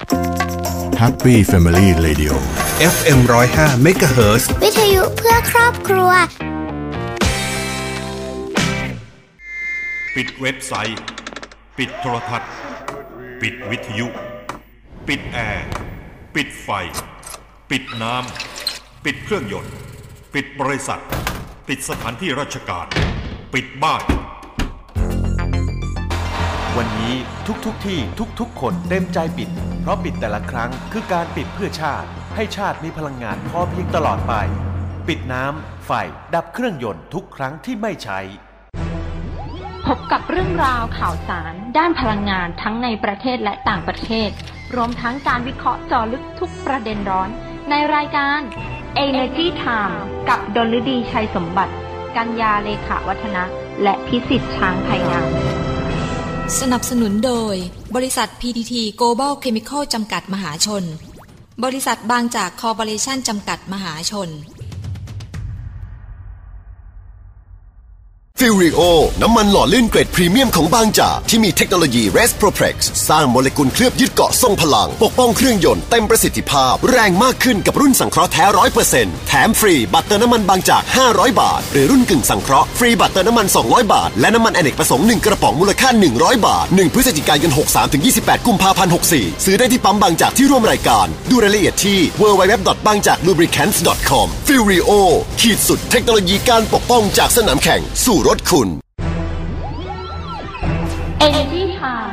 [0.00, 2.32] Happy Family Radio
[2.94, 6.10] FM 105 MHz วิทยุเพื่อครอบครัว
[10.16, 11.00] ปิดเว็บไซต์
[11.78, 12.50] ปิดโทรทัศน์
[13.42, 14.06] ปิดวิทยุ
[15.08, 15.68] ปิดแอร์
[16.34, 16.68] ปิดไฟ
[17.70, 19.74] ปิดน้ำ ปิดเครื่องยนต์
[20.34, 21.00] ปิดบริษัท
[21.68, 22.86] ปิดสถานที่ราชการ
[23.54, 24.02] ปิดบ้าน
[26.76, 27.14] วันนี้
[27.46, 27.98] ทุกๆทที่
[28.40, 29.50] ทุกๆ คนเต็มใจปิด
[29.80, 34.34] เพราะปิดแต่ละครั้งคือการปิดเพื่อชาติ ให้ชาติมีพลังงานพอเพียงตลอดไป
[35.08, 35.90] ปิดน้ำ ไฟ
[36.34, 38.20] ดับเครื่องยนต์ทุกครั้งที่ไม่ใช้
[39.86, 44.30] พบกับเรื่องราวข่าวสาร ด้านพลังงานทั้งในประเทศและต่างประเทศ
[44.74, 47.28] รวมทั้งการวิเคราะห์เจาะลึกทุกประเด็นร้อน
[47.70, 48.40] ในรายการ
[49.06, 49.96] Energy Time
[50.28, 51.74] กับดลฤดีชัยสมบัติ
[52.16, 53.44] กัญญาเลขาวัฒนะ
[53.82, 55.28] และพิสิทธิ์ช้างไทยงาม
[56.58, 57.54] สนับสนุนโดย
[57.96, 60.84] บริษัท PTT Global Chemical จำกัดมหาชน
[61.64, 64.28] บริษัทบางจากคอร์ปอเรชั่นจำกัดมหาชน
[68.44, 68.80] ฟูริโอ
[69.22, 72.76] น้ำมันหล่อลื่นเกรดพรีเมียมของบางจากที่มีเทคโนโลยี Resproprex
[73.08, 87.50] สร้างโมเลกุลเคลือบยึดเกาะทรงพลัง ปกป้องเครื่องยนต์เต็มประสิทธิภาพ แรงมากขึ้นกับรุ่นสังเคราะห์แท้ร้อยเปอร์เซ็นต์แถมฟรีบัตรเติมน้ำมันบางจาก 500 บาท หรือรุ่นกึ่งสังเคราะห์ฟรีบัตรเติมน้ำมัน 200 บาท และน้ำมันอเนกประสงค์ 1 กระป๋องมูลค่า 100 บาท 1 พฤศจิกายน
[87.72, 94.90] 63ถึง28 กุมภาพันธ์ 64 ซื้อได้ที่ปั๊มบางจากที่ร่วมรายการ ดูรายละเอียดที่ www.bangjaklubricants.com ฟิริโอ
[95.40, 98.68] ขีดสุดเทคโนโลยีการปกป้องจากสนามแข่งสู่รถคุณ
[101.26, 102.12] Energy Time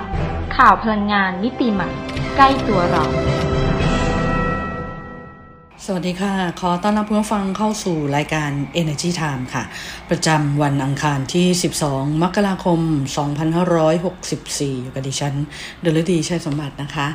[0.55, 1.89] ข่าวพลังงานมิติใหม่
[2.35, 3.03] ใกล้ตัวเรา
[5.85, 8.51] สวัสดีค่ะ ขอต้อนรับผู้ฟังเข้าสู่รายการ
[8.81, 9.63] Energy Time ค่ะ
[10.09, 11.47] ประจำวันอังคารที่
[11.83, 12.79] 12 มกราคม
[13.61, 15.33] 2564 อยู่กับดิฉัน
[15.81, 17.07] เดลดีชัยสมบัตินะคะ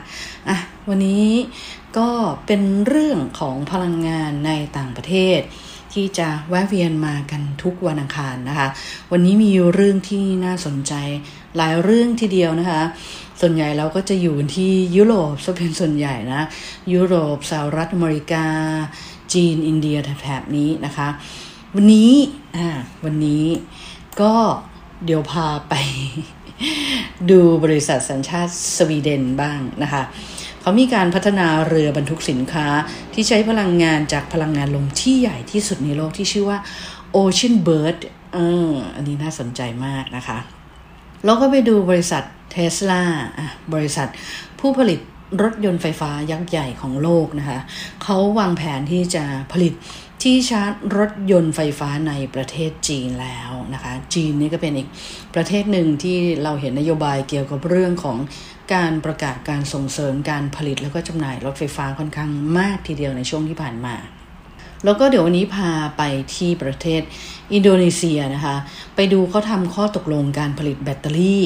[0.48, 1.27] อะวันนี้
[1.98, 2.11] ก็
[2.47, 5.41] เป็นเรื่องของพลังงานในต่างประเทศ
[5.95, 8.69] ที่จะแวะเวียนมากันทุกวันอังคารนะคะ
[9.12, 10.94] วันนี้มีเรื่องที่น่าสนใจ
[11.56, 12.83] หลายเรื่องทีเดียวนะคะ
[13.41, 16.43] ส่วนใหญ่เราก็จะอยู่ที่ยุโรปซะเป็นส่วนใหญ่นะ
[16.93, 18.47] ยุโรปสหรัฐอเมริกา
[19.33, 21.09] จีนอินเดียแถบนี้นะคะ
[21.75, 22.12] วันนี้
[22.56, 22.69] อ่า
[23.05, 23.45] วันนี้
[24.21, 24.34] ก็
[25.05, 25.75] เดี๋ยวพาไป
[27.31, 30.03] ดูบริษัทสัญชาติสวีเดนบ้างนะคะ
[30.62, 32.67] เขามีการพัฒนาเรือบรรทุกสินค้า
[33.15, 36.59] ที่ใช้พลังงานจากพลังงานลมที่ใหญ่ที่สุดในโลกที่ชื่อว่า
[37.17, 37.99] Ocean Bird
[38.34, 40.39] เอออันนี้น่าสนใจมากนะคะ
[41.25, 42.22] แล้วก็ไปดูบริษัท
[42.53, 43.03] เทสลา
[43.75, 44.09] บริษัท
[44.61, 45.01] ผู้ผลิต
[45.43, 47.59] รถยนต์ไฟฟ้ายักษ์ใหญ่ของโลกนะคะ
[48.03, 49.75] เขาวางแผนที่จะผลิต
[50.22, 54.89] ที่ชาร์จรถยนต์ไฟฟ้าในประเทศจีนแล้วนะคะ จีนนี่ก็เป็นอีก
[55.34, 58.19] ประเทศหนึ่งที่เราเห็นนโยบายเกี่ยวกับเรื่องของ
[58.75, 63.97] การประกาศการส่งเสริมการผลิตแล้วก็จำหน่ายรถไฟฟ้าค่อนข้างมากทีเดียวในช่วงที่ผ่านมา
[64.84, 66.03] แล้วก็เดี๋ยววันนี้พาไป
[66.34, 67.03] ที่ประเทศ
[67.53, 68.56] อินโดนีเซียนะคะ
[68.95, 71.43] ไปดูเขาทำข้อตกลงการผลิตแบตเตอรี่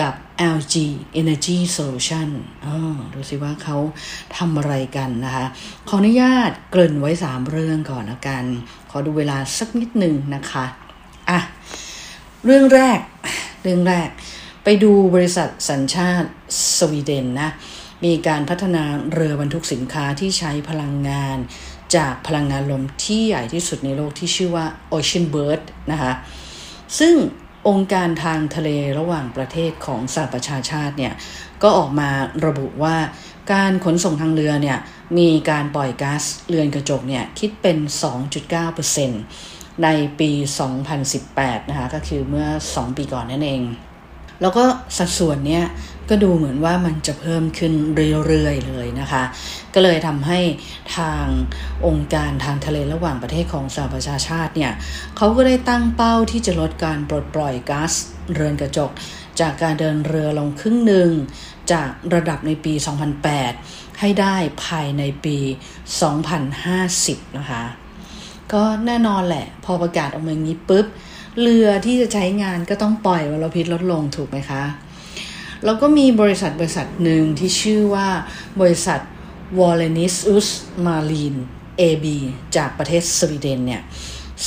[0.00, 0.14] กับ
[0.56, 0.74] LG
[1.20, 2.28] Energy Solution
[2.66, 3.76] ออดูสิว่าเขา
[4.36, 5.46] ทำอะไรกันนะคะ
[5.88, 8.44] ขออนุญาตเกริ่นไว้ 3 เรื่องก่อนละกัน
[8.90, 10.64] ขอดูเวลาสักนิดหนึ่งนะคะ
[11.30, 11.40] อะ
[12.44, 12.98] เรื่องแรก
[13.62, 14.08] เรื่องแรก
[14.64, 16.28] ไปดูบริษัทสัญชาติ
[16.78, 17.50] สวีเดนนะ
[18.04, 21.38] มีการพัฒนาเรือบรรทุกสินค้าที่ใช้พลังงาน
[21.96, 26.12] จากพลังงานลมที่ใหญ่ที่สุดในโลกที่ชื่อว่า Ocean Bird นะคะ
[26.98, 27.14] ซึ่ง
[27.68, 31.14] องค์การทางทะเลระหว่างประเทศของสหประชาชาติเนี่ย
[31.62, 32.10] ก็ออกมา
[32.46, 32.96] ระบุว่า
[33.52, 34.78] การขนส่งทางเรือเนี่ย
[35.18, 37.78] มีการปล่อยก๊าซเรือนกระจกเนี่ย คิดเป็น
[38.60, 39.88] 2.9%ใน
[40.20, 40.30] ปี
[41.00, 43.62] 2018 นะคะ ก็คือเมื่อ 2 ปีก่อนนั่นเอง
[44.40, 44.64] แล้วก็
[44.98, 45.64] สัดส่วนเนี้ย
[46.10, 47.72] ก็ดูเหมือนว่ามันจะเพิ่มขึ้น
[48.26, 49.22] เรื่อยๆเลยนะคะ
[49.74, 50.40] ก็เลยทำให้
[50.96, 51.24] ทาง
[51.86, 54.72] องค์การทางทะเลระหว่างประเทศของสหประชาชาติเนี่ย
[55.16, 57.92] เขาก็ได้ตั้งเป้าที่จะลดการปลดปล่อยก๊าซ
[58.32, 58.90] เรือนกระจก
[59.40, 61.10] จากการเดินเรือลงครึ่งหนึ่ง
[61.72, 62.74] จากระดับในปี
[63.36, 65.38] 2008 ให้ได้ภายในปี
[66.18, 67.64] 2050 นะคะ
[68.52, 70.86] ก็แน่นอนแหละ พอประกาศออกมาอย่างนี้ปุ๊บ
[71.40, 74.62] เรือที่จะใช้งานก็ต้องปล่อยมลพิษลดลงถูกไหมคะ
[75.64, 78.08] แล้วก็มีบริษัทบริษัทหนึ่งที่ชื่อว่า
[78.60, 79.00] บริษัท
[79.58, 80.48] w a l l e n i s u s
[80.86, 81.40] Marine
[81.80, 82.06] AB
[82.56, 83.82] จากประเทศสวีเดนเนี่ย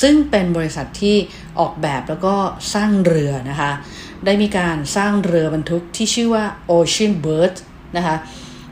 [0.02, 1.16] ซึ่งเป็นบริษัทที่
[1.60, 2.36] ออกแบบแล้วก็
[2.74, 3.72] สร้างเรือนะคะ
[4.26, 7.56] ได้มีการสร้างเรือบรรทุกที่ชื่อว่า Ocean Bird
[7.98, 8.16] นะคะ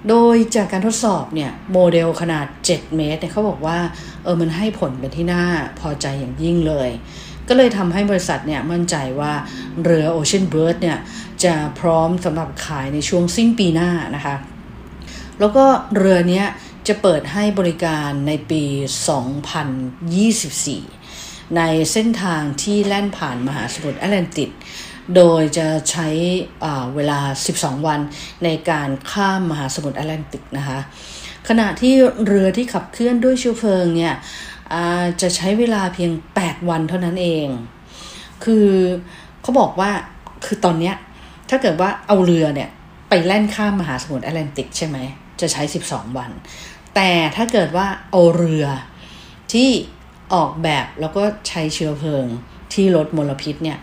[0.09, 3.79] โดยจากการทดสอบเนี่ยโมเดลขนาด 7 เมตรเนี่ยเขาบอกว่า
[4.23, 5.43] เออมันให้ผลเป็นที่น่า
[5.79, 6.89] พอใจอย่างยิ่งเลย
[7.49, 9.33] ก็เลยทำให้บริษัทเนี่ยมั่นใจว่า
[9.83, 10.99] เรือ Ocean Bird เนี่ย
[11.43, 14.35] จะพร้อมสำหรับขายในช่วงสิ้นปีหน้านะคะ
[15.39, 15.65] แล้วก็
[15.95, 16.45] เรือเนี้ย
[16.87, 18.63] จะเปิดให้บริการในปี
[20.71, 21.61] 2024 ใน
[21.91, 24.49] เส้นทางที่แล่นผ่านมหาสมุทรแอตแลนติก
[25.15, 26.07] โดยจะใช้
[26.95, 27.19] เวลา
[27.53, 27.99] 12 วัน
[28.43, 30.79] ในการข้ามมหาสมุทรแอตแลนติกนะคะ
[31.49, 31.95] ขณะที่
[32.25, 34.13] เรือที่ขับเคลื่อนด้วยเชื้อเพลิงเนี่ย
[35.21, 37.47] จะใช้เวลาเพียง 8 วันเท่านั้นเอง
[38.43, 38.67] คือ
[39.41, 39.91] เขาบอกว่า
[40.45, 40.95] คือตอนเนี้ย
[41.49, 42.69] ถ้าเกิดว่าเอาเรือเนี่ย
[43.09, 44.97] ไปแล่นข้ามมหาสมุทรแอตแลนติกใช่ไหม
[45.41, 46.31] จะใช้ 12 วัน
[46.95, 48.65] แต่ถ้าเกิดว่าเอาเรือ
[49.53, 49.69] ที่
[50.33, 52.25] ออกแบบแล้วก็ใช้เชื้อเพลิง
[52.73, 53.77] ที่ลดมลพิษเนี่ย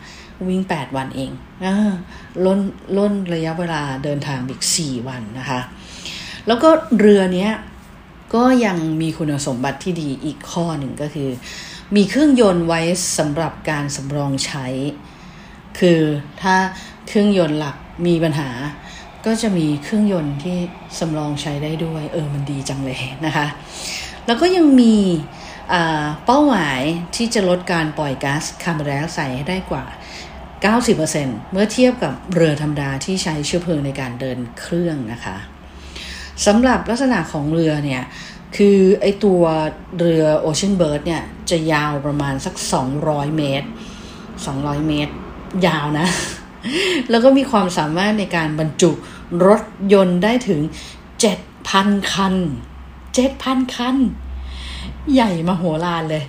[0.48, 1.30] วิ่ง 8 วันเอง
[1.64, 1.66] อ
[2.44, 2.58] ล้น
[2.96, 5.60] ล้นระยะเวลาเดินทางอีก 4 วันนะคะ
[6.46, 7.52] แล้วก็เรือเนี้ย
[8.34, 11.30] ก็ยังมีคุณสมบัติที่ดีอีกข้อหนึ่งก็คือ
[11.96, 12.80] มีเครื่องยนต์ไว้
[13.18, 14.66] สำหรับการสำรองใช้
[15.78, 16.00] คือ
[16.42, 16.56] ถ้า
[17.08, 17.76] เครื่องยนต์หลัก
[18.06, 18.50] มีปัญหา
[19.26, 20.56] ก็จะมีเครื่องยนต์ที่
[20.98, 23.46] สำรองใช้ได้ด้วย เออมันดีจังเลยนะคะ
[24.26, 24.96] แล้วก็ยังมี
[26.26, 26.80] เป้าหมาย
[27.16, 29.84] ที่จะลดการปล่อยก๊าซคาร์บอนไดออกไซด์ให้ได้กว่า
[30.68, 35.36] 90%เมื่อเทียบกับเรือธรรมดาที่ใช้เชื้อเพลิงในการเดินเครื่องนะคะ
[36.46, 38.02] สำหรับลักษณะของเรือเนี่ย
[38.56, 39.42] คือไอตัว
[39.98, 42.54] เรือ Ocean Bird เนี่ย จะยาวประมาณสัก
[42.96, 43.68] 200 เมตร
[44.26, 45.12] 200 เมตร
[45.66, 46.08] ยาวนะ
[47.10, 48.90] แล้วก็มีความสามารถในการบรรจุ
[49.46, 49.62] รถ
[49.92, 50.60] ยนต์ได้ถึง
[51.36, 52.34] 7,000 คัน
[53.04, 53.96] 7,000 คัน
[55.12, 56.24] ใหญ่มาโหฬารเลย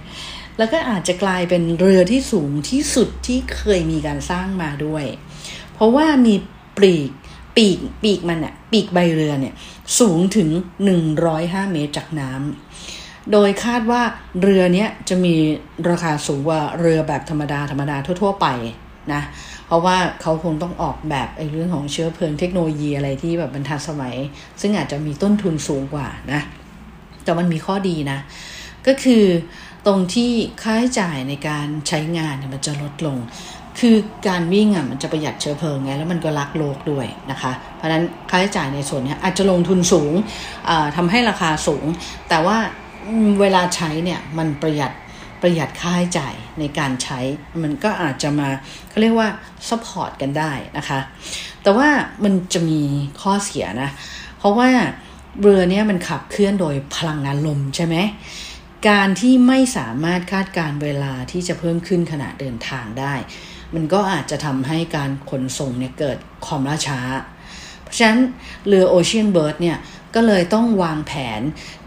[0.57, 5.05] แล้วก็อาจจะกลายเป็นเรือที่สูงที่สุดที่เคยมีการสร้างมาด้วย
[5.73, 6.35] เพราะว่ามี
[6.77, 7.09] ปลีก
[7.57, 9.53] ปีกปีกมันเนี่ยปีกใบเรือเนี่ย
[9.99, 10.49] สูงถึง
[11.11, 14.01] 105 เมตรจากน้ำโดยคาดว่า
[14.41, 15.35] เรือเนี้ยจะมี
[15.89, 18.47] ราคาสูงกว่าเรือแบบธรรมดาธรรมดาทั่ว ๆ ไป
[19.13, 19.21] นะ
[19.67, 24.15] เพราะว่าเขาคงต้องออกแบบไอ้เรื่องของเชื้อเพลิงเทคโนโลยีอะไรที่แบบบรรทัดสมัย
[24.61, 26.41] ซึ่งอาจจะมีต้นทุนสูงกว่านะ
[27.23, 28.19] แต่มันมีข้อดีนะ
[28.87, 29.25] ก็คือ
[29.85, 33.17] ตรงที่ค่าใช้จ่ายในการใช้งานเนี่ยมันจะลดลง
[33.79, 33.95] คือ
[34.27, 40.13] การวิ่งอะมันจะประหยัดเชื้อเพลิงไงแล้วมันก็รักโลกด้วยนะคะ เพราะฉะนั้นค่าใช้จ่ายในส่วนนี้อาจจะลงทุนสูง
[40.95, 41.85] ทำให้ราคาสูง
[42.29, 42.57] แต่ว่า
[43.39, 44.91] เวลาใช้เนี่ยมันประหยัด
[45.41, 47.19] ประหยัดค่าใช้จ่ายในการใช้
[47.63, 48.49] มันก็อาจจะมา
[48.89, 49.29] เขาเรียกว่า
[49.69, 50.99] support กันได้นะคะ
[51.63, 51.89] แต่ว่า
[52.23, 52.81] มันจะมี
[53.21, 53.89] ข้อเสียนะ
[54.37, 54.69] เพราะว่า
[55.41, 57.95] เรือเนี้ยมันขับเคลื่อนโดยพลังงานลมใช่ไหม
[58.89, 63.13] การที่ไม่สามารถคาดการเวลาที่จะเพิ่มขึ้นขณะเดินทางได้
[63.75, 66.99] มันก็อาจจะทำให้การขนส่งเนี่ยเกิดความล่าช้า
[67.83, 68.21] เพราะฉะนั้น
[68.67, 69.77] เรือโอเชียนเบิร์ดเนี่ย
[70.15, 71.41] ก็เลยต้องวางแผน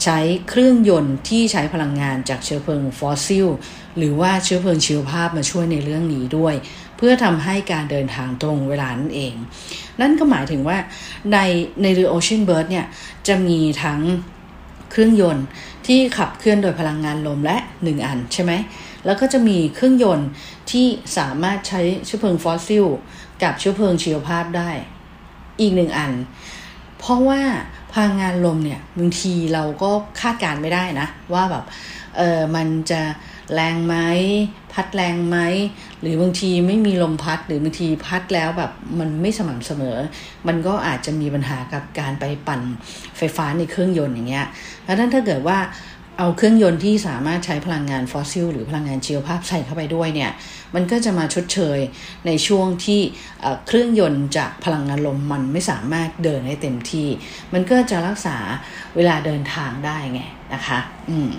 [0.05, 0.19] ใช้
[0.49, 3.47] เครื่องยนต์ที่ใช้พลังงานจากเชื้อเพลิงฟอสซิล
[3.97, 6.55] หรือว่าเชื้อเพลิงชีวภาพมาช่วยในเรื่องนี้ด้วย
[6.97, 9.35] เพื่อทำให้การเดินทางตรงเวลานั่นเอง
[10.01, 10.79] นั่นก็หมายถึงว่า
[11.33, 11.39] ใน
[11.83, 12.87] ในเรือโอเชียนเบิร์ดเนี่ย
[13.29, 14.01] จะมีทั้ง
[14.91, 15.47] เครื่องยนต์
[15.87, 18.53] ที่ขับเคลื่อนโดยพลังงานลมและ 1 อันใช่ไหม
[19.07, 20.29] แล้วก็จะมีเครื่องยนต์
[20.71, 20.87] ที่
[21.19, 22.87] สามารถใช้เชื้อเพลิงฟอสซิล
[23.43, 24.71] กับเชื้อเพลิงชีวภาพได้
[25.61, 26.13] อีกหนึ่งอัน
[26.99, 27.41] เพราะว่า
[27.93, 31.65] พลังงานลมเนี่ยบางทีเราก็คาดการไม่ได้นะ ว่าแบบ
[32.17, 33.03] เออมันจะ
[33.55, 33.97] แรงไหม
[34.73, 35.39] พัดแรงไหม
[36.01, 39.97] หรือบางทีไม่มีลมพัดหรือบางทีพัดแล้วแบบมันไม่สม่ำเสมอ
[40.47, 42.61] มันก็อาจจะมีปัญหากับการไปปั่น
[43.17, 44.47] ไฟฟ้าในเครื่องยนต์อย่างเงี้ย
[44.83, 45.59] เพราะนั้นถ้าเกิดว่า
[46.19, 50.31] เอาเครื่องยนต์ที่สามารถใช้พลังงานฟอสซิลหรือพลังงานชีวภาพใส่เข้าไปด้วยเนี่ย
[50.75, 51.79] มันก็จะมาชดเชย
[52.27, 53.01] ในช่วงที่
[53.67, 57.09] เครื่องยนต์จากพลังงานลมมันไม่สามารถเดินได้เต็มที่
[57.53, 58.37] มันก็จะรักษา
[58.97, 60.21] เวลาเดินทางได้ไง
[60.55, 61.31] นะคะ อืม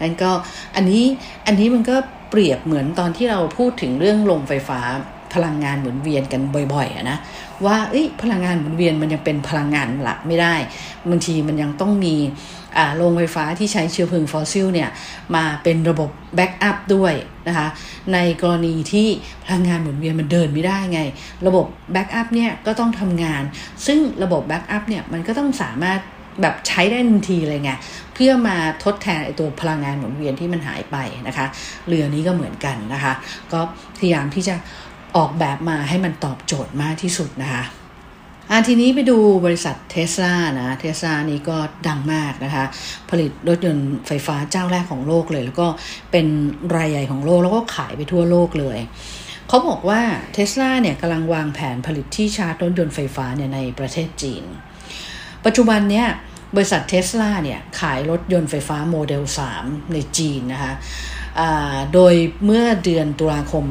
[0.00, 0.30] นั่นก็
[0.76, 1.04] อันนี้
[1.46, 1.96] อันนี้มันก็
[2.30, 4.80] เปรียบเหมือนตอนที่เราพูดถึงเรื่องลมไฟฟ้า
[5.34, 6.42] พลังงานหมุนเวียนกัน
[6.74, 7.18] บ่อยๆนะ
[7.64, 7.76] ว่า
[8.22, 10.54] พลังงานหมุนเวียนมันยังเป็นพลังงานหลักไม่ได้
[11.10, 12.14] บางทีมันยังต้องมี
[12.96, 14.90] โรงไฟฟ้าที่ใช้เชื้อเพลิงฟอสซิลเนี่ย
[15.34, 17.14] มาเป็นระบบ backup ด้วย
[17.48, 17.68] นะคะ
[18.12, 19.08] ในกรณีที่
[19.44, 21.00] พลังงานหมุนเวียนมันเดินไม่ได้ไง
[21.46, 23.42] ระบบ backup เนี่ยก็ต้องทำงาน
[23.86, 26.00] ซึ่งระบบ backup เนี่ยมันก็ต้องสามารถ
[26.42, 27.72] แบบใช้ได้ทันทีเลยไง
[28.14, 30.96] เพื่อมาทดแทนไอตัวพลังงานหมุนเวียนที่มันหายไป
[31.28, 31.46] นะคะ
[31.88, 33.12] เรือนี้ก็เหมือนกันนะคะ
[33.52, 33.60] ก็
[33.98, 34.54] พยายามที่จะ
[35.16, 37.62] ออกแบบมาให้มันตอบโจทย์มากที่สุดนะคะ
[38.50, 41.56] อันทีนี้ไปดูบริษัทเทสลานะเทสลานี้ก็
[41.88, 42.64] ดังมากนะคะ
[43.10, 45.66] ผลิตรถยนต์ไฟฟ้าเจ้าแรกของโลกเลย แล้วก็
[46.12, 46.26] เป็น
[46.76, 48.78] รายใหญ่ของโลก แล้วก็ขายไปทั่วโลกเลย
[49.48, 50.00] เขาบอกว่า
[50.32, 54.44] เทสลาเนี่ยกำลังวางแผนผลิตที่ชาร์จรถยนต์ไฟฟ้าเนี่ยในประเทศจีน
[55.44, 56.08] ปัจจุบันเนี่ย
[56.56, 59.22] บริษัทเทสลาเนี่ยขายรถยนต์ไฟฟ้าโมเดล
[59.58, 60.72] 3 ในจีนนะคะ
[61.94, 63.66] โดยเมื่อเดือนตุลาคม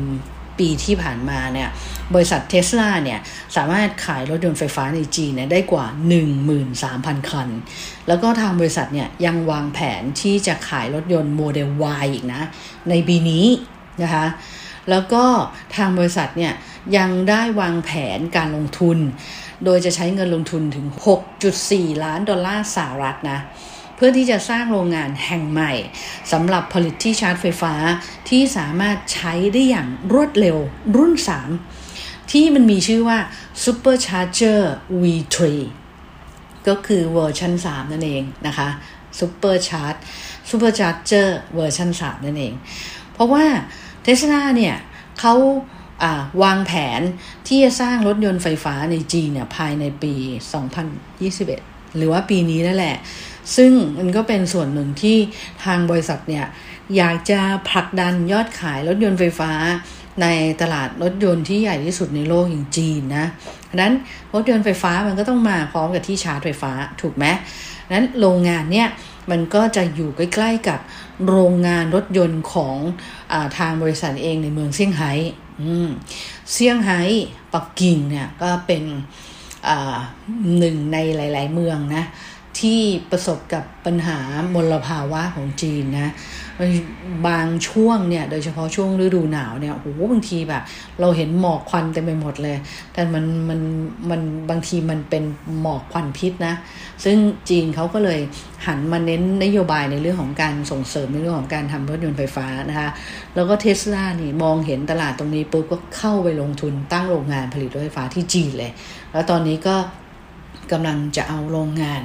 [0.60, 1.70] ปีที่ผ่านมาเนี่ย
[2.14, 3.20] บริษัทเทสลาเนี่ย
[3.56, 5.86] สามารถขายรถยนต์ไฟฟ้าในจีนเนี่ยได้กว่า
[6.58, 7.50] 13,000 คัน
[8.08, 11.70] แล้วก็ทางบริษัทเนี่ยยังวางแผนที่จะขายรถยนต์โมเดล
[12.02, 12.42] Y อีกนะ
[12.90, 13.46] ในปีนี้
[14.04, 14.26] นะคะ
[14.90, 15.24] แล้วก็
[15.76, 16.54] ทางบริษัทเนี่ย
[16.98, 18.98] ยังได้วางแผนการลงทุน
[19.66, 20.88] โดยจะใช้เงินลงทุนถึง
[21.46, 23.40] 6.4 ล้านดอลลาร์สหรัฐนะ
[23.96, 25.74] เพื่อที่จะสร้างโรงงานแห่งใหม่
[26.32, 27.74] สำหรับผลิตที่ชาร์จไฟฟ้า
[28.30, 30.58] ที่สามารถใช้ได้อย่างรวดเร็ว
[30.96, 31.14] รุ่น
[31.72, 33.20] 3 ที่มันมีชื่อว่า
[33.64, 34.62] Supercharger
[35.02, 35.38] V3
[36.68, 38.70] ก็คือเวอร์ชัน3 นั่นเองนะคะ
[39.20, 40.00] Supercharge
[40.50, 42.54] Supercharger เวอร์ชัน3นั่นเอง
[43.14, 43.46] เพราะว่า
[44.04, 44.76] เทสลาเนี่ย
[45.20, 45.36] เขา
[46.44, 47.02] วางแผน
[47.48, 50.14] ที่จะสร้างรถยนต์ไฟฟ้าในจีนเนี่ยภายในปี
[50.76, 52.98] 2021 หรือว่าปีนี้นั่นแหละ
[53.56, 55.18] ซึ่งมันก็เป็นส่วนหนึ่งที่
[55.64, 56.46] ทางบริษัทเนี่ย
[56.98, 59.52] อยากจะผลักดันยอดขายรถยนต์ไฟฟ้า
[60.22, 60.28] ใน
[60.62, 63.26] ตลาดรถยนต์ที่ใหญ่ที่สุดในโลกอย่างจีนนะ
[63.70, 63.94] ดังนั้น
[64.34, 66.72] รถยนต์ไฟฟ้ามันก็ต้องมาพร้อมกับที่ชาร์จไฟฟ้า
[67.02, 67.26] ถูกไหม
[67.94, 68.88] นั้นโรงงานเนี่ย
[69.32, 70.80] มันก็จะอยู่ใกล้ๆกับ
[71.28, 72.78] โรงงานรถยนต์ของ
[73.32, 75.12] อทางบริษัทเองในเมืองเซี่ยงไฮ้
[76.52, 77.02] เซี่ยงไฮ้
[77.54, 78.84] ปักกิ่งเนี่ยก็เป็น
[80.58, 82.04] หนึ่งในหลาย ๆ เมืองนะ
[82.60, 82.82] ที่
[83.12, 84.20] ประสบกับปัญหา
[84.56, 86.12] มลภาวะของจีนนะ
[87.28, 90.64] บางช่วงเนี่ย โดยเฉพาะช่วงฤดูหนาวเนี่ยโอ้โหบางทีแบบ
[91.02, 92.58] เราเห็นหมอกควันเต็มไปหมดเลย
[92.94, 93.60] แต่มันมัน
[94.10, 95.24] มันบางทีมันเป็น
[95.62, 96.56] หมอกควันพิษนะ
[97.04, 97.18] ซึ่ง
[97.50, 98.20] จีนเขาก็เลย
[98.66, 102.90] หันมาเน้นนโยบายในเรื่องของการส่งเสริมในเรื่องของการทำรถยนต์ไฟฟ้านะคะ
[103.36, 108.72] แล้วก็เทสลานี่มองเห็นตลาดตรงนี้ปุ๊บก็เข้าไปลงทุนตั้งโรงงานผลิตรถไฟฟ้าที่จีนเลย
[109.12, 109.76] แล้วตอนนี้ก็
[110.72, 112.02] กำลังจะเอาโรงงาน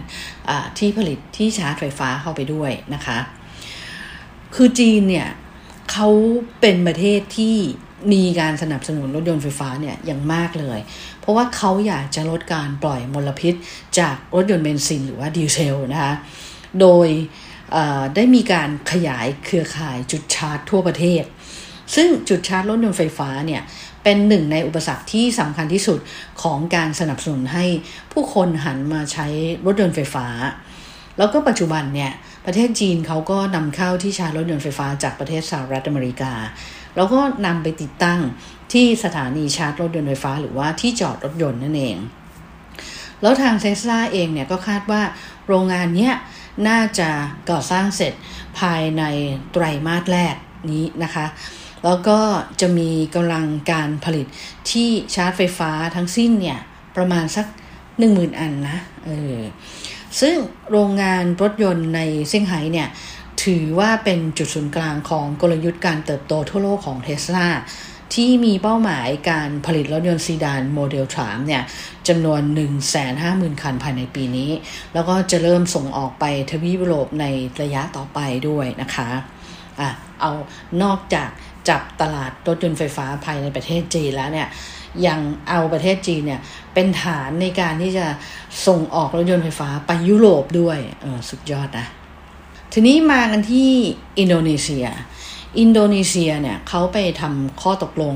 [0.78, 3.18] ที่ผลิตที่ชาร์จไฟฟ้าเข้าไปด้วยนะคะ
[4.54, 5.28] คือจีนเนี่ย
[5.92, 6.08] เขา
[6.60, 7.56] เป็นประเทศที่
[8.12, 10.78] มีการสนับสนุนรถยนต์ไฟฟ้าเนี่ยอย่างมากเลย
[11.20, 13.54] เพราะว่าเขาอยากจะลดการปล่อยมลพิษ
[13.98, 16.14] จากรถยนต์เบนซินหรือว่าดีเซลนะคะ
[16.80, 17.08] โดย
[18.14, 21.22] ได้มีการขยายเครือข่ายจุดชาร์จทั่วประเทศ
[21.94, 23.62] ซึ่งจุดชาร์จรถยนต์ไฟฟ้าเนี่ย
[24.04, 25.98] เป็นหนึ่งในอุปสรรคที่สำคัญที่สุด
[26.42, 27.64] ของการสนับสนุนให้
[28.12, 29.26] ผู้คนหันมาใช้
[29.66, 30.26] รถยนต์ไฟฟ้า
[31.18, 32.12] แล้วก็ปัจจุบันเนี่ย
[32.46, 36.32] ประเทศจีนเขาก็นำเข้าที่ชาร์จรถยนต์ไฟฟ้าจากประเทศสหรัฐอเมริกา
[36.96, 38.20] แล้วก็นำไปติดตั้ง
[38.72, 41.96] ที่สถานีชาร์จรถยนต์ไฟฟ้า หรือว่าที่จอดรถยนต์นั่นเอง
[43.22, 45.02] แล้วทางเซสลาเองเนี่ยก็คาดว่า
[45.46, 46.14] โรงงานเนี้ย
[46.68, 47.10] น่าจะ
[47.50, 48.12] ก่อสร้างเสร็จ
[48.58, 49.02] ภายใน
[49.52, 50.34] ไตรมาสแรก
[50.70, 51.26] นี้นะคะ
[51.84, 52.18] แล้วก็
[52.60, 54.26] จะมีกำลังการผลิต
[54.70, 56.58] ที่ชาร์จไฟฟ้าทั้งสิ้นเนี่ย
[56.96, 57.46] ประมาณสัก
[57.98, 59.38] หนึ่งหมื่นอันนะ เออ
[60.20, 60.36] ซึ่ง
[60.70, 62.88] โรงงานรถยนต์ในเซี่ยงไฮ้เนี่ย
[63.44, 67.48] ถือว่าเป็นจุดศูนย์กลางของกลยุทธ์การเติบโตทั่วโลกของเทสลา
[68.14, 71.62] ที่มีเป้าหมายการผลิตรถยนต์ซีดานโมเดล3เนี่ย
[72.08, 72.42] จำนวน
[73.02, 74.50] 150,000 คันภายในปีนี้
[74.94, 77.26] แล้วก็จะเริ่มส่งออกไปทวีปยุโรปใน
[77.62, 79.08] ระยะต่อไปด้วยนะคะ
[79.80, 79.88] อะ
[80.20, 80.32] เอา
[80.82, 81.30] นอกจาก
[81.68, 84.48] จับตลาดรถยนต์ไฟฟ้าภายในประเทศจีนแล้วเนี่ย
[85.06, 86.40] ยังเอาประเทศจีนเนี่ย
[86.74, 88.06] เป็นฐานในการที่จะ
[88.66, 91.86] ส่งออกรถยนต์ไฟฟ้าไปยุโรปด้วยเออสุดยอดนะ
[92.72, 93.70] ทีนี้มากันที่
[94.18, 94.86] อินโดนีเซีย
[95.60, 98.14] อินโดนีเซียเนี่ยเขาไปทำข้อตกลง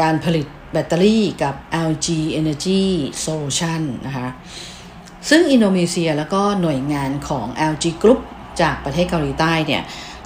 [0.00, 1.54] การผลิตแบตเตอรี่กับ
[1.88, 2.08] LG
[2.40, 2.82] Energy
[3.24, 4.28] Solution นะคะ
[5.28, 8.20] ซึ่งอินโดนีเซียแล้วก็หน่วยงานของ LG Group
[8.60, 9.82] จากประเทศเกาหลีใต้เนี่ย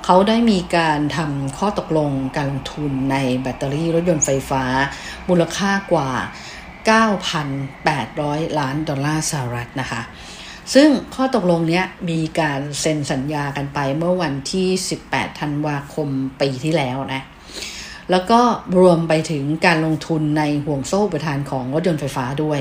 [0.09, 4.65] เขาได้มีการทำข้อตกลงการลงทุนในแบตเตอรี่รถยนต์ไฟฟ้า
[5.29, 6.11] มูลค่ากว่า
[7.35, 10.03] 9,800 ล้านดอลลาร์สหรัฐนะคะ
[10.75, 14.69] ซึ่งข้อตกลงนี้มีการเซ็นสัญญากันไปเมื่อวันที่
[15.05, 16.09] 18 ธันวาคม
[16.41, 17.23] ปีที่แล้วนะ
[18.11, 18.41] แล้วก็
[18.79, 22.61] รวมไปถึงการลงทุนในห่วงโซ่ประทานของรถยนต์ไฟฟ้าด้วย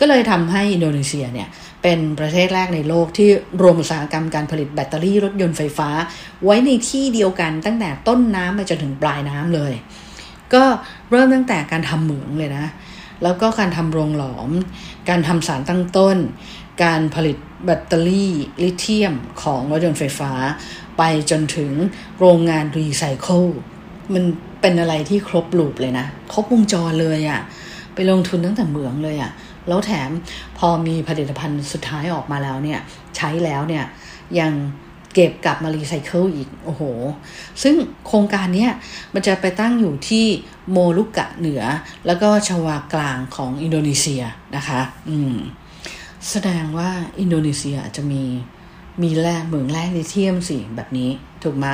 [0.00, 1.48] ก็เลยทำให้อินโดนีเซียเนี่ย
[1.82, 3.28] เป็นประเทศแรกในโลกที่
[3.62, 5.88] รวมอุตสาหกรรมการผลิตแบตเตอรี่รถยนต์ไฟฟ้า
[6.44, 9.72] ไว้ในที่เดียวกันตั้งแต่ต้นน้ำไปจนถึงปลายน้ำเลย
[10.54, 10.64] ก็
[11.10, 12.66] เริ่มตั้งแต่การทำเหมืองเลยนะ
[13.22, 14.50] แล้วก็การทำโรงหลอม
[15.08, 16.16] การทำสารตั้งต้น
[16.84, 20.32] การผลิตแบตเตอรี่ลิเธียมของรถยนต์ไฟฟ้า
[20.98, 21.72] ไปจนถึง
[22.18, 23.44] โรงงานรีไซเคิล
[24.14, 24.24] มัน
[24.60, 27.40] เป็นอะไรที่ครบ loop เลยนะ ครบวงจรเลยอะ่ะ
[27.94, 29.30] ไปลงทุนตั้งแต่เหมืองเลยอะ่ะ
[29.68, 30.10] แล้วแถม
[30.58, 32.80] พอมีผลิตภัณฑ์สุดท้ายออกมาแล้วเนี่ย
[33.16, 33.84] ใช้แล้วเนี่ย
[34.40, 34.52] ยัง
[35.14, 36.82] เก็บกลับมารีไซเคิลอีก โอ้โห
[37.62, 37.74] ซึ่ง
[38.06, 38.68] โครงการนี้
[39.14, 40.26] มันจะไปตั้งอยู่ที่
[40.70, 41.62] โมลุกกะเหนือ
[42.06, 44.22] แล้วก็ชวากลางของอินโดนีเซีย
[44.56, 45.36] นะคะ อืม
[46.30, 48.24] แสดงว่าอินโดนีเซียจะมี
[49.02, 51.10] มีแร่เหมืองแร่ลิเทียมสิแบบนี้
[51.42, 51.66] ถูกไหม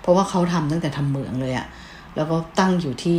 [0.00, 1.66] เพราะว่าเขาทำตั้งแต่ทำเหมืองเลยอะ
[2.16, 3.18] แล้วก็ตั้งอยู่ที่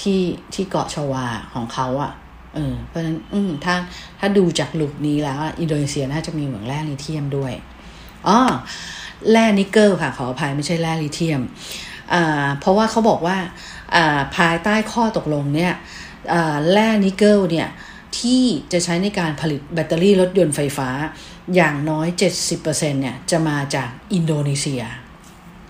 [0.00, 0.20] ที่
[0.54, 2.12] ที่เกาะชวาของเขาอะ
[2.54, 3.74] เออเพราะฉะนั้นอืถ้า
[4.18, 7.52] ถ้าดูจากลุกนี้แล้ว อินโดนีเซียน่าจะมีเหมืองแร่ลิเทียมด้วย
[8.28, 8.38] อ๋อ
[9.30, 11.40] แร่นิกเกิลค่ะ ขออภัยไม่ใช่แร่ลิเทียม
[12.14, 13.38] อ่าเพราะว่าเขาบอกว่า
[13.94, 15.72] อ่าภายใต้ข้อตกลงเนี่ย
[16.32, 17.68] อ่าแร่นิกเกิลเนี่ย
[18.18, 18.42] ที่
[18.72, 20.88] จะใช้ในการผลิตแบตเตอรี่รถยนต์ไฟฟ้า
[21.54, 22.08] อย่างน้อย
[22.50, 24.82] 70%เนี่ยจะมาจากอินโดนีเซีย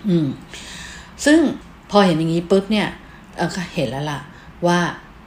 [0.09, 0.27] อืม
[1.25, 1.39] ซึ่ง
[1.91, 2.87] พอเห็นอย่างนี้ปุ๊บเนี่ย
[3.37, 4.19] เออก็เห็นแล้วล่ะ
[4.67, 4.79] ว่า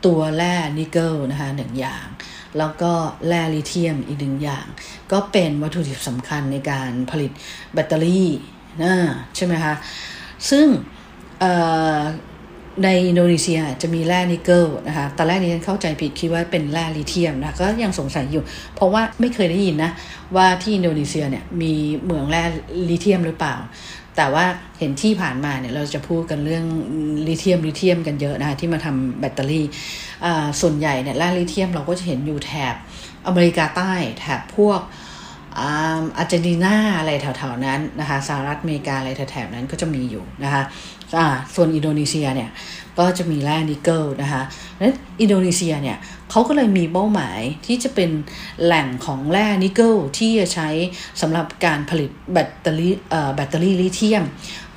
[0.07, 2.07] ตัวแร่นิกเกิลนะคะหนึ่งอย่าง
[2.59, 2.93] แล้วก็
[3.29, 4.67] แร่ลิเทียมอีกหนึ่งอย่าง
[5.13, 7.31] ก็เป็นวัตถุดิบสำคัญในการผลิต
[7.75, 8.29] แบตเตอรี่
[8.83, 8.95] นะ
[9.37, 9.75] ใช่ไหมคะ
[10.51, 10.67] ซึ่ง
[12.85, 18.45] ในอินโดนีเซียจะมีแร่นิกเกิลนะคะตอนแรกนี้ฉันเข้าใจผิดคิดว่าเป็นแร่ลิเทียมนะก็ยังสงสัยอยู่
[18.75, 19.91] เพราะว่าไม่เคยได้ยินนะ
[20.37, 22.43] ว่าที่อินโดนีเซียเนี่ยมีเหมืองแร่
[22.89, 23.55] ลิเทียมหรือเปล่า
[24.17, 24.45] แต่ว่า
[24.79, 26.65] เห็นที่ผ่านมาเนี่ยเราจะพูดกันเรื่อง
[27.29, 29.65] ลิเทียมลิเทียมกันเยอะนะคะที่มาทำแบตเตอรี่
[30.61, 32.75] ส่วนใหญ่เนี่ยแร่ลิเทียมเราก็จะเห็นอยู่แถบ
[33.27, 34.81] อเมริกาใต้แถบพวก
[35.59, 40.63] อาร์เจนตินาอะไรแถวๆนั้นนะคะสหรัฐอเมริกาอะไรแถบๆนั้นก็จะมีอยู่นะคะ
[41.55, 42.51] ส่วนอินโดนีเซียเนี่ย
[42.99, 44.43] ก็จะมีแร่นิกเกิลนะคะ
[44.81, 45.99] นั้นอินโดนีเซียเนี่ย
[46.31, 48.11] เขาก็เลยมีเป้าหมายที่จะเป็น
[48.65, 50.69] แหล่งของแร่นิกเกิลที่จะใช้
[51.21, 52.95] สำหรับการผลิตแบตเตอรี่
[53.35, 54.25] แบตเตอรี่ลิเธียม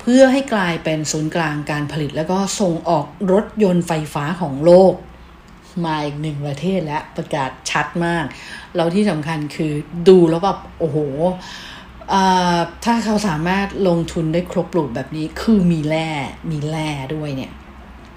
[0.00, 4.94] เพื่อให้กลายเป็นศูนย์กลางการผลิต แล้วก็ส่งออกรถยนต์ไฟฟ้าของโลก
[5.84, 8.24] มาอีกหนึ่งประเทศและประกาศชัดมาก
[8.76, 9.72] แล้วที่สำคัญคือ
[10.08, 10.98] ดูแล้วแบบโอ้โห
[12.84, 16.08] ถ้าเขาสามารถลงทุนได้ครบรูปแบบนี้คือมีแร่
[16.50, 17.52] มีแร่ด้วยเนี่ย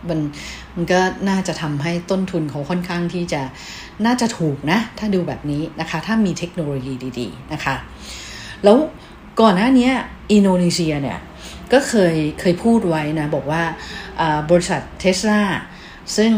[0.10, 0.20] มัน
[0.76, 3.42] มันก็น่าจะทำให้ต้นทุนเขาค่อนข้างที่จะ
[4.06, 7.76] น่าจะถูกนะ ถ้าดูแบบนี้นะคะ ถ้ามีเทคโนโลยีดี ๆ นะคะ
[8.64, 8.78] แล้ว
[9.42, 9.90] ก่อนหน้านี้
[10.34, 11.20] อินโดนีเซียเนี่ย
[11.74, 13.64] ก็เคยเคยพูดไว้นะ บอกว่า
[14.52, 15.42] บริษัทเทสลา
[16.18, 16.32] ซึ่ง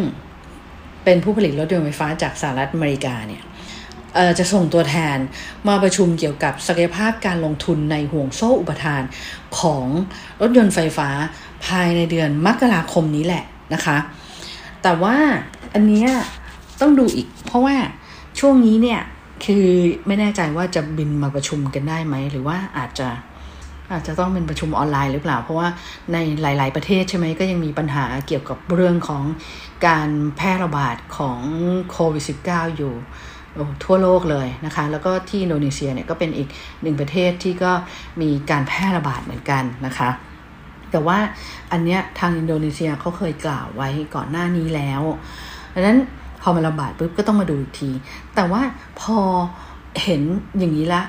[1.04, 3.44] เป็นผู้ผลิตรถยนต์ไฟฟ้าจากสหรัฐอเมริกาเนี่ย
[4.40, 5.18] จะส่งตัวแทน
[5.68, 9.02] มาประชุมเกี่ยวกับศักยภาพการลงทุนในห่วงโซ่อุปทาน
[9.60, 9.86] ของ
[10.42, 11.10] รถยนต์ไฟฟ้า
[11.66, 13.98] ภายในเดือนมกราคมนี้แหละ นะคะ
[14.84, 15.16] แต่ว่า
[15.74, 16.06] อันนี้
[16.82, 17.76] ต้องดูอีก เพราะว่า
[18.40, 19.02] ช่วงนี้เนี่ย
[19.46, 19.68] คือ
[20.08, 23.10] ไม่แน่ใจว่าจะบินมาประชุมกันได้ไหม หรือว่าอาจจะ
[23.92, 25.68] อาจจะต้องเป็นประชุมออนไลน์หรือเปล่า เพราะว่า
[26.14, 29.24] ในหลาย ๆ ประเทศใช่ไหมก็ยังมีปัญหาเกี่ยวกับเรื่องของ
[29.88, 31.40] การแพร่ระบาดของ
[31.92, 32.94] โควิด -19 อยู่
[33.84, 36.50] ทั่วโลกเลยนะคะ แล้วก็ที่อินโดนีเซียเนี่ยก็เป็นอีก
[36.82, 37.72] หนึ่งประเทศที่ก็
[38.22, 40.10] มีการแพร่ระบาดเหมือนกันนะคะ
[40.94, 41.18] แต่ว่า
[41.72, 45.02] อันเนี้ยทางอินโดนีเซียเขาเคยกล่าวไว้ก่อนหน้านี้แล้ว
[45.74, 46.00] ดังนั้น
[46.42, 47.92] พอมาระบาดปุ๊บก็ต้องมาดูอีกที
[48.36, 48.62] แต่ว่า
[49.02, 49.18] พอ
[50.04, 50.22] เห็น
[50.58, 51.02] อย่างนี้ละ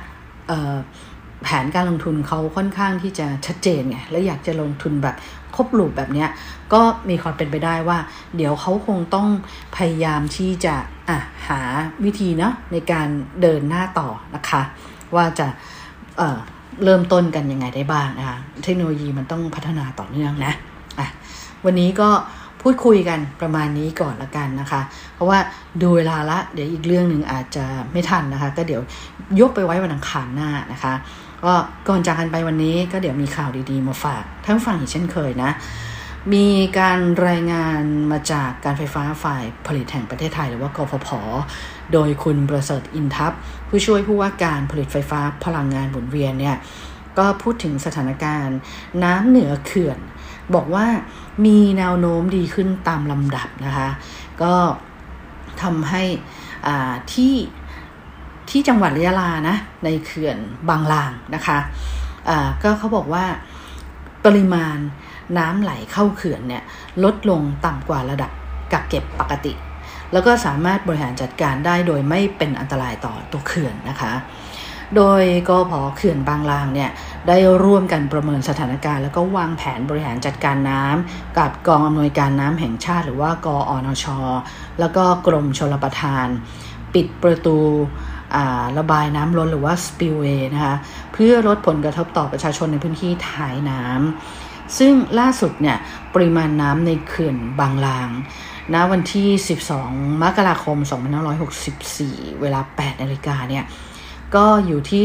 [1.42, 5.16] แผนการลงทุนเขาค่อนข้างที่จะชัดเจนไง แล้วอยากจะลงทุนแบบ
[5.54, 6.28] ครบลูปแบบเนี้ย
[6.72, 7.98] ก็มีความเป็นไปได้ว่า
[8.36, 9.28] เดี๋ยวเขาคงต้อง
[9.76, 10.74] พยายามที่จะ
[11.08, 11.18] อะ
[11.48, 11.60] หา
[12.04, 13.08] วิธีเนาะในการ
[13.40, 14.62] เดินหน้าต่อนะคะ
[15.14, 15.46] ว่าจะ
[16.84, 20.52] เริ่มต้นกันยังไงได้บ้างนะคะเทคโนโลยีมันต้องพัฒนาต่อเนื่องนะ
[20.98, 21.08] อะ
[21.64, 22.08] วันนี้ก็
[22.62, 24.80] พูดคุยกันประมาณนี้ก่อนละกันนะคะ
[25.14, 25.38] เพราะว่า
[25.82, 28.82] ดูเวลาละเดี๋ยวอีกเรื่องหนึ่งอาจจะไม่ทันนะคะ ก็เดี๋ยว
[29.40, 30.94] ยกไปไว้วันอังคารหน้านะคะ
[31.44, 31.52] ก็
[31.88, 35.50] ก่อนจากกันไปวันนี้ก็เดี๋ยวมีข่าวดีๆมาฝากทั้งฝั่งอีกเช่นเคยนะ
[36.34, 36.46] มี
[36.78, 37.82] การรายงาน
[38.12, 41.08] มาจากการไฟฟ้าฝ่ายผลิตแห่งประเทศไทยหรือว่ากฟผ
[41.92, 43.32] โดยคุณประเสริฐอินทัพ
[43.68, 46.56] ผู้ช่วยผู้ว่าการผลิตไฟฟ้าพลังงานหมุนเวียนเนี่ย
[47.18, 48.58] ก็พูดถึงสถานการณ์
[49.04, 49.98] น้ำเหนือเขื่อน
[50.54, 50.86] บอกว่า
[51.46, 53.88] มีแนวโน้มดีขึ้นตามลำดับนะคะ
[54.42, 54.54] ก็
[55.62, 56.02] ทำให้
[57.12, 57.34] ที่
[58.50, 60.36] ที่จังหวัดยะลานะในเขื่อน
[60.68, 63.24] บางลางนะคะะก็เขาบอกว่า
[64.24, 64.76] ปริมาณ
[65.38, 66.62] น้ำไหลเข้าเขื่อนเนี่ย
[67.04, 68.30] ลดลงต่ำกว่าระดับ
[68.72, 69.52] กักเก็บปกติ
[70.14, 74.12] แล้วก็สามารถบริหารจัดการได้โดยไม่เป็นอันตรายต่อตัวเขื่อนนะคะ
[74.96, 76.90] โดยกอพอเขื่อนบางลางเนี่ย
[77.28, 84.06] ได้ร่วมกันประเมินสถานการณ์ แล้วก็วางแผนบริหารจัดการน้ำกับกองอำนวยการน้ำแห่งชาติ หรือว่ากออนช
[84.80, 86.26] แล้วก็กรมชลประทาน
[86.94, 87.58] ปิดประตู
[88.78, 90.74] ระบายน้ำล้นหรือว่า spillway นะคะ
[91.12, 95.76] เพื่อลดผลกระทบต่อประชาชนในพื้นที่ท้ายน้ำซึ่งล่าสุดเนี่ย
[96.14, 98.08] ปริมาณน้ำในเขื่อนบางลาง
[98.72, 99.28] ณวันที่
[99.76, 100.78] 12 มกราคม
[101.60, 103.64] 2564 เวลา 8 นาฬิกาเนี่ย
[104.34, 105.02] ก็อยู่ที่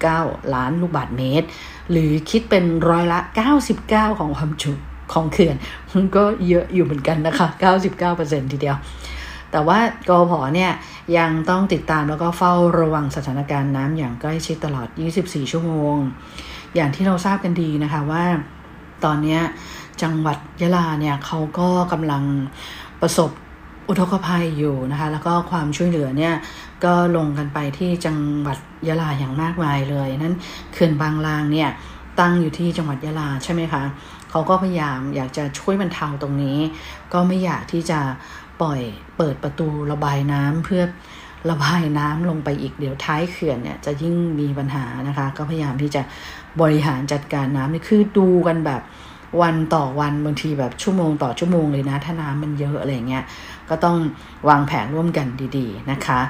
[0.00, 1.46] 1,439.49 ล้านลูกบาทเมตร
[1.90, 3.20] หรือคิดเป็นร้อยละ
[3.68, 4.72] 99 ของความจุ
[5.12, 5.56] ของเขื่อน
[5.94, 7.48] มันก็เยอะอยู่เหมือนกันนะคะ
[8.00, 8.76] 99%ทีเดียว
[9.50, 10.72] แต่ว่ากอพอเนี่ย
[11.18, 14.88] ยังต้องติดตามแล้วก็เฝ้าระวังสถานการณ์น้ำอย่างใกล้ชิดตลอด
[15.20, 15.96] 24 ชั่วโมง
[16.74, 18.24] อย่างที่เราทราบกันดีนะคะว่า
[19.04, 19.38] ตอนนี้
[20.02, 22.24] จังหวัดยะลาเนี่ยเขาก็กำลัง
[23.00, 23.30] ประสบ
[23.88, 26.34] อุทกภัยอยู่นะคะ แล้วก็ความช่วยเหลือเนี่ย
[26.84, 28.58] ก็ลงกันไปที่จังหวัด
[28.88, 30.34] ยะลาอย่างมากมายเลยนั้น
[30.72, 31.68] เขื่อนบางลางเนี่ย
[32.20, 33.82] ตั้งอยู่ที่จังหวัดยะลาใช่ไหมคะ
[34.30, 36.58] เขาก็พยายามอยากจะช่วยบรรเทาตรงนี้
[37.12, 38.00] ก็ไม่อยากที่จะ
[38.60, 38.80] ปล่อย
[39.16, 40.82] เปิดประตูระบายน้ำเพื่อ
[41.50, 46.02] ระบายน้ำลงไปอีกเดี๋ยวท้ายเขื่อนเนี่ยจะยิ่งมีปัญหานะคะ ก็พยายามที่จะ
[46.60, 48.82] บริหารจัดการน้ำนี่คือดูกันแบบ
[49.42, 53.24] วันต่อวันบางทีแบบชั่วโมงต่อชั่วโมงเลยนะ ถ้าน้ำมันเยอะอะไรเงี้ย
[53.68, 53.96] ก็ต้อง
[54.48, 56.20] วางแผนร่วมกันดีๆนะคะ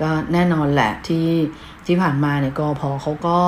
[0.00, 1.28] ก็แน่นอนแหละที่
[1.86, 3.38] ที่ผ่านมาเนี่ยกอพอเขาก็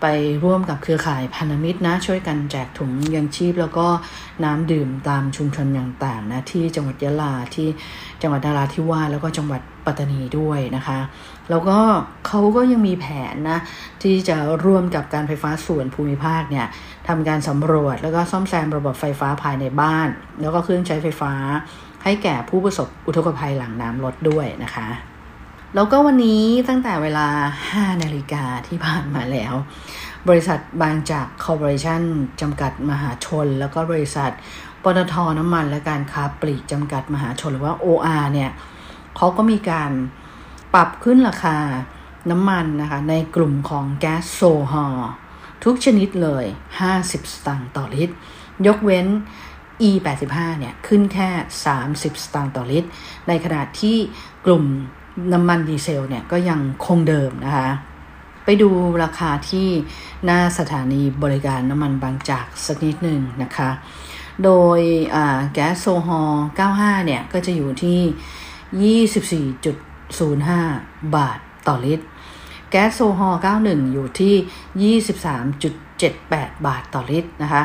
[0.00, 0.06] ไป
[0.44, 3.86] ร่วมกับเครือข่ายพันธมิตรนะ ช่วยกันแจกถุงยังชีพ แล้วก็
[4.44, 7.68] น้ำดื่มตามชุมชนอย่างต่างนะที่จังหวัดยะลาที่
[8.22, 10.98] จังหวัดนาราธิวาสแล้วก็จังหวัดปัตตานีด้วยนะคะ
[11.50, 11.78] แล้วก็
[12.26, 13.58] เขาก็ยังมีแผนนะ
[14.02, 16.66] ที่จะร่วมกับการไฟฟ้าส่วนภูมิภาคเนี่ย
[17.08, 20.08] ทำการสำรวจแล้วก็ซ่อมแซมระบบไฟฟ้าภายในบ้าน
[20.40, 21.32] แล้วก็เครื่องใช้ไฟฟ้า
[22.04, 24.88] ให้แก่ผู้ประสบอุทกภัยหลังน้ำลดด้วยนะคะ
[25.74, 27.28] แล้วก็วันนี้ตั้งแต่เวลา
[27.68, 29.54] 5 นาฬิกาที่ผ่านมาแล้ว
[30.28, 32.02] บริษัทบางจากคอร์ปอเรชั่น
[32.40, 34.30] จำกัดมหาชน แล้วก็บริษัท
[34.82, 38.50] ปตทน้ำมันและการค้าปลีกจำกัดมหาชน หรือว่า OR เนี่ย
[39.16, 39.90] เขาก็มีการ
[40.74, 41.56] ปรับขึ้นราคา
[42.30, 44.40] น้ำมันนะคะในกลุ่มของแก๊สโซ
[44.72, 44.96] ฮอล
[45.64, 46.44] ทุกชนิดเลย
[46.88, 48.14] 50 สตางค์ต่อลิตร
[48.66, 49.06] ยกเว้น
[49.88, 51.30] E85 เนี่ยขึ้นแค่
[51.76, 52.88] 30 สตางค์ต่อลิตร
[53.28, 53.96] ในขณะที่
[54.46, 54.64] กลุ่ม
[55.32, 57.68] น้ำมันดีเซลเนี่ยก็ยังคงเดิมนะคะ
[58.44, 58.70] ไปดู
[59.02, 59.68] ราคาที่
[60.24, 63.70] หน้าสถานีบริการน้ำมันบางจากสักนิดหนึ่งนะคะ
[64.44, 64.80] โดย
[65.52, 66.32] แก๊สโซฮอล
[66.68, 72.04] 95 เนี่ย ก็จะอยู่ที่ 24.05 บาทต่อลิตร
[72.70, 74.92] แก๊สโซฮอล91 อยู่ที่
[75.88, 77.62] 23.78 บาทต่อลิตรนะคะ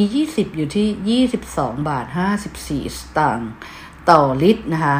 [0.00, 2.06] E 20 อยู่ที่ 22 บาท
[2.56, 3.50] 54 สตางค์
[4.10, 4.96] ต่อลิตรนะคะ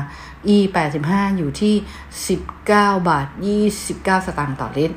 [0.54, 0.56] E
[0.96, 1.74] 85อยู่ที่
[2.40, 3.26] 19 บาท
[3.76, 4.96] 29 สตางค์ต่อลิตร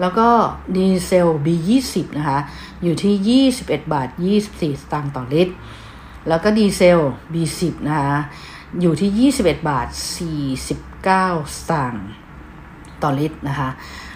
[0.00, 0.28] แล้วก็
[0.76, 1.48] ดีเซล B
[1.84, 2.38] 20นะคะ
[2.82, 4.08] อยู่ที่ 21 บาท
[4.46, 5.54] 24 สตางค์ต่อลิตร
[6.28, 7.00] แล้วก็ดีเซล
[7.32, 8.18] B 10นะคะ
[8.80, 9.88] อยู่ที่ 21 บาท
[10.72, 12.06] 49 สตางค์
[13.02, 13.70] ต่อลิตรนะคะ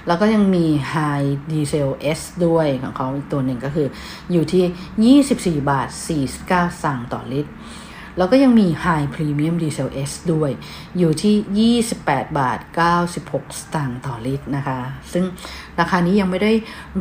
[0.06, 3.88] แล้วก็ยังมี High Diesel S ด้วยของเขาอีกตัวหนึ่งก็คือ
[4.32, 5.88] อยู่ที่ 24 บาท
[6.32, 6.48] 49 ส
[6.84, 7.50] ตางค์ต่อลิตร
[8.18, 10.50] แล้วก็ยังมี High Premium Diesel S ด้วย
[10.98, 12.59] อยู่ที่ 28 บาท
[13.09, 14.79] 96 สตางค์ต่อลิตรนะคะ
[15.12, 15.24] ซึ่ง
[15.81, 16.52] ราคานี้ยังไม่ได้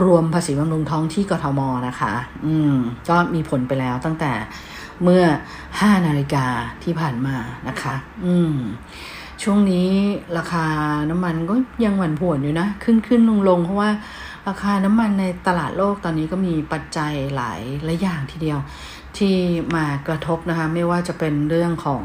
[0.04, 2.14] รวมภาษีบำรุงท้องที่กทมนะคะ
[2.46, 2.76] อืม
[3.10, 4.32] ก็มีผลไปแล้วตั้งแต่
[5.04, 5.24] เมื่อ
[5.66, 6.46] 5 นาฬิกา
[6.84, 7.36] ที่ผ่านมา
[7.68, 8.56] นะคะ อืม
[9.44, 9.90] ช่วงนี้
[10.38, 10.66] ราคา
[11.10, 13.90] น้ำมันก็ยังหวั่นผวนอยู่นะ ขึ้นขึ้นลงลงเพราะว่า
[14.48, 18.60] ราคาน้ำมันในตลาดโลกตอนนี้ก็มีปัจจัยหลายหลายอย่างทีเดียว
[19.20, 19.36] ที่
[19.76, 22.04] มากระทบนะคะไม่ว่าจะเป็นเรื่องของ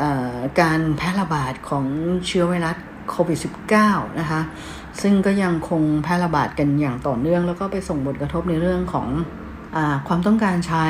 [0.00, 0.02] อ
[0.34, 1.86] อการแพร่ระบาดของ
[2.26, 2.76] เชื้อไวรัส
[3.10, 3.38] โควิด
[3.78, 4.40] -19 นะคะ
[5.02, 9.08] ซึ่งก็ยังคงแพร่ระบาดกันอย่างต่อเนื่องแล้วก็ไปส่งผลกระทบในเรื่องของ
[9.76, 10.86] อความต้องการใช้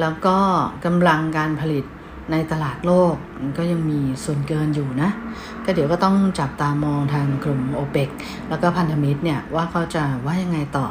[0.00, 0.36] แล้วก็
[0.84, 1.84] กำลังการผลิต
[2.30, 3.14] ในตลาดโลก
[3.58, 5.10] ก็ยังมีส่วนเกินอยู่นะ
[5.64, 8.08] ก็เดี๋ยวก็ต้องจับตามองทางกลุ่มโอเปก
[8.48, 10.86] แล้วก็พันธมิตรเนี่ย ว่าเขาจะว่ายังไงต่อ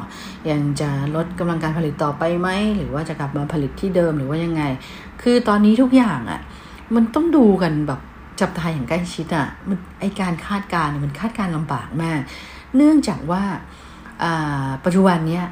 [0.50, 4.64] ยังจะลดกำลังการผลิตต่อไปไหม หรือว่าจะกลับมาผลิตที่เดิมหรือว่ายังไง
[5.22, 6.42] คือตอนนี้ทุกอย่างอะ่ะ
[6.96, 8.02] มันต้องดูกันแบบ
[8.40, 12.20] จับตาอย่างใกล้ชิดอะ่ะมันไอการคาดการณ์มันคาดการณ์ลำบากมาก
[12.76, 13.44] เนื่องจากว่า
[14.86, 15.46] ปัจจุบันเนี้ย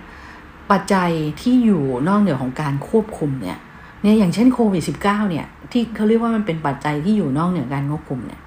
[0.71, 1.09] ปัจจัย
[1.41, 3.59] ที่อยู่นอกเหนือของการควบคุมเนี่ย
[4.01, 8.41] เนี่ยอย่างเช่นโควิด -19 เนี่ยที่เขาเรียกว่ามันเป็นปัจจัยที่อยู่นอกเหนือการควบคุมเนี่ย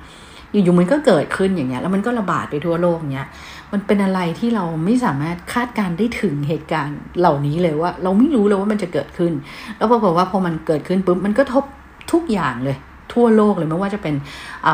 [0.53, 3.27] อยู่ๆมันก็เกิดขึ้นอย่างเงี้ยแล้วมันก็ระบาดไปทั่วโลกเนี้ย
[3.73, 9.33] มันเป็นอะไรที่เราไม่สามารถคาดการได้ถึงเหตุการณ์เหล่านี้เลยว่า เราไม่รู้เลยว่ามันจะเกิดขึ้น
[9.77, 11.65] แล้วปรากฏว่าพอมันเกิดขึ้นปุ๊บมันก็ทบ
[12.13, 12.77] ทุกอย่างเลย
[13.13, 14.15] ทั่วโลกเลยไม่ว่าจะเป็น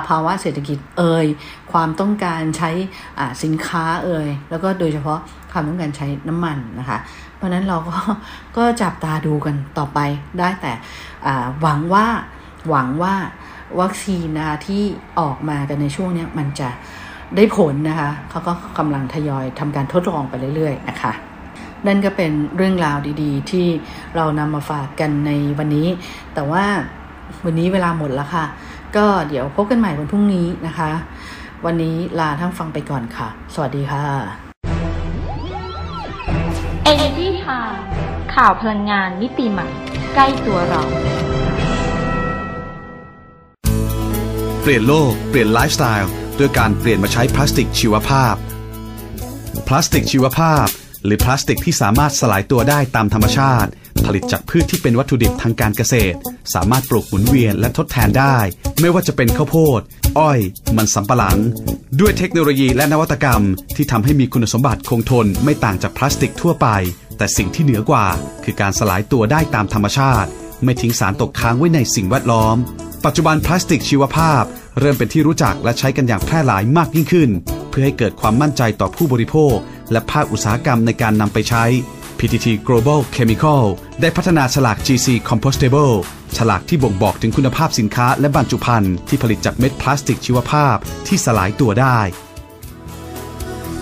[0.09, 1.27] ภาวะเศรษฐกิจเอ่ย
[1.73, 2.71] ความต้องการใช้
[3.43, 5.19] สินค้าเอ่ยแล้วก็โดยเฉพาะ
[5.53, 6.99] ความต้องการใช้น้ำมันนะคะ
[7.39, 7.99] เพราะนั้นเราก็
[8.57, 9.99] ก็จับตาดูกันต่อไป
[10.39, 10.73] ได้แต่
[11.61, 12.07] หวังว่า
[12.69, 13.15] หวังว่า
[13.81, 14.83] วัคซีนนะที่
[15.21, 16.69] ออกมากันในช่วงนี้มันจะ
[17.37, 21.13] ได้ผลนะคะเขาก็กำลังทยอยทำการทดลองไปเรื่อยๆนะคะ
[21.87, 23.67] นั่นก็เป็นเรื่องราวดีๆ ที่
[24.17, 25.89] เรานำมาฝากกันในวันนี้
[26.35, 26.65] แต่ว่า
[27.45, 28.45] วันนี้เวลาหมดแล้วค่ะ
[28.97, 30.91] ก็เดี๋ยวพบกันใหม่วันพรุ่งนี้นะคะ
[31.65, 34.48] วันนี้ลาท่านฟังไปก่อนค่ะ สวัสดีค่ะ
[36.93, 37.79] Energy Time
[38.35, 39.69] ข่าวพลังงานมิติใหม่
[40.15, 40.83] ใกล้ตัวเรา
[44.61, 48.35] เปลี่ยนโลก เปลี่ยนไลฟ์สไตล์ด้วยการเปลี่ยนมาใช้พลาสติกชีวภาพ
[49.69, 50.67] พลาสติกชีวภาพ
[51.05, 53.71] หรือพลาสติกที่สามารถสลายตัวได้ตามธรรมชาติ
[54.09, 56.17] ผลิตจากพืชที่เป็นวัตถุดิบทางการเกษตร
[56.55, 58.37] สามารถปลูกหมุนเวียนและทดแทนได้
[58.81, 59.81] ไม่ว่าจะเป็นข้าวโพด
[60.19, 60.41] อ้อย
[60.77, 61.39] มันสำปะหลัง
[62.01, 63.43] ด้วยเทคโนโลยีและนวัตกรรม
[63.77, 66.69] ที่ทำให้มีคุณสมบัติคงทนไม่ต่างจากพลาสติกทั่วไป
[67.19, 68.07] แต่สิ่งที่เหนือกว่า
[68.45, 70.29] คือการสลายตัวได้ตามธรรมชาติ
[70.65, 72.57] ไม่ทิ้งสารตกค้างไว้ในสิ่งแวดล้อม
[73.05, 74.43] ปัจจุบันพลาสติกชีวภาพ
[74.79, 77.31] เริ่มเป็นที่รู้จักและใช้กันอย่างแพร่หลายมากยิ่งขึ้น
[77.69, 79.57] เพื่อให้เกิดความมั่นใจต่อผู้บริโภค
[79.93, 81.65] และภาคอุตสาหกรรมในการนำไปใช้
[82.19, 83.63] PTT Global Chemical
[84.01, 85.95] ได้พัฒนาฉลาก GC Compostable
[86.37, 90.77] ฉลากที่บ่งบอกถึงคุณภาพสินค้าและบรรจุภัณฑ์ที่ผลิตจากเม็ดพลาสติกชีวภาพ
[91.07, 91.99] ที่สลายตัวได้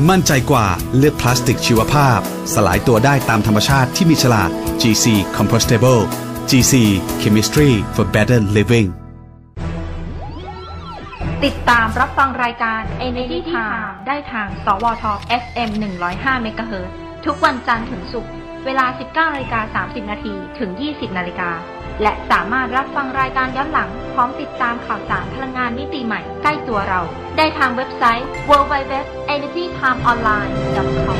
[0.08, 2.18] มั่นใจกว่าเลือกพลาสติกชีวภาพ
[2.54, 4.50] สลายตัวได้ตามธรรมชาติที่มีฉลาก
[4.82, 6.02] GC Compostable
[6.50, 6.74] GC
[7.22, 8.88] Chemistry for Better Living
[11.44, 15.04] ติดตามรับฟังรายการ Energy Time ได้ทาง สวท
[15.42, 15.70] FM
[16.04, 18.32] 105 MHz ทุกวันจันทร์ถึงศุกร์
[18.64, 21.50] เวลา 19นาฬิกา30 นาทีถึง 20 นาฬิกา
[22.02, 27.00] และสามารถรับฟังรายการย้อนหลัง พร้อมติดตามข่าวสารพลังงานมิติใหม่ใกล้ตัวเรา
[27.36, 31.18] ได้ทางเว็บไซต์ www.energytimeonline.com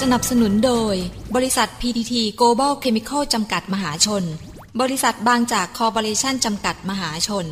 [0.00, 0.94] สนับสนุนโดย
[1.36, 4.22] บริษัท PTT Global Chemical จำกัดมหาชน
[4.80, 7.46] บริษัทบางจากคอร์ปอเรชั่นจำกัดมหาชน